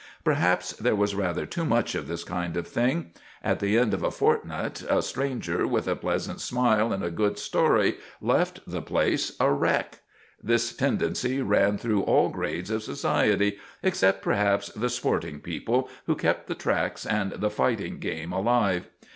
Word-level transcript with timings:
Perhaps 0.23 0.71
there 0.77 0.95
was 0.95 1.13
rather 1.13 1.45
too 1.45 1.63
much 1.63 1.93
of 1.93 2.07
this 2.07 2.23
kind 2.23 2.57
of 2.57 2.65
thing. 2.67 3.11
At 3.43 3.59
the 3.59 3.77
end 3.77 3.93
of 3.93 4.01
a 4.01 4.09
fortnight 4.09 4.81
a 4.89 4.95
visitor 4.95 5.67
with 5.67 5.87
a 5.87 5.95
pleasant 5.95 6.41
smile 6.41 6.91
and 6.91 7.03
a 7.03 7.11
good 7.11 7.37
story 7.37 7.97
left 8.19 8.61
the 8.65 8.81
place 8.81 9.33
a 9.39 9.51
wreck. 9.51 9.99
This 10.41 10.75
tendency 10.75 11.39
ran 11.43 11.77
through 11.77 12.01
all 12.01 12.29
grades 12.29 12.71
of 12.71 12.81
society 12.81 13.59
except, 13.83 14.23
perhaps, 14.23 14.69
the 14.69 14.89
sporting 14.89 15.39
people 15.39 15.87
who 16.07 16.15
kept 16.15 16.47
the 16.47 16.55
tracks 16.55 17.05
and 17.05 17.33
the 17.33 17.51
fighting 17.51 17.99
game 17.99 18.31
alive. 18.31 18.87